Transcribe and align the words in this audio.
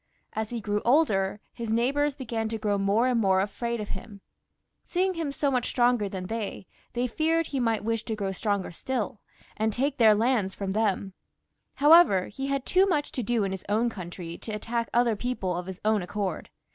As 0.33 0.49
he 0.49 0.61
grew 0.61 0.81
older, 0.83 1.41
his 1.53 1.69
neighbours 1.71 2.15
began 2.15 2.49
to 2.49 2.57
grow 2.57 2.79
more 2.79 3.05
and 3.07 3.19
more 3.19 3.39
afraid 3.39 3.79
of 3.79 3.89
him. 3.89 4.21
Seeing 4.83 5.13
him 5.13 5.31
so 5.31 5.51
much 5.51 5.67
stronger 5.67 6.09
than 6.09 6.25
they, 6.25 6.65
they 6.93 7.05
feared 7.05 7.45
he 7.45 7.59
might 7.59 7.83
wish 7.83 8.01
to 8.05 8.15
grow 8.15 8.31
stronger 8.31 8.71
still, 8.71 9.21
and 9.55 9.71
take 9.71 9.97
their 9.97 10.15
lands 10.15 10.55
from 10.55 10.73
them^ 10.73 11.11
However, 11.75 12.29
he 12.29 12.47
had 12.47 12.65
too 12.65 12.87
much 12.87 13.11
to 13.11 13.21
do 13.21 13.43
in 13.43 13.51
his 13.51 13.63
own 13.69 13.91
country 13.91 14.39
to 14.39 14.51
attack 14.51 14.89
other 14.91 15.15
people 15.15 15.55
of 15.55 15.67
his 15.67 15.79
own 15.85 16.01
accord. 16.01 16.49